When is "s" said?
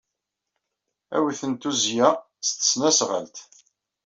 2.45-2.49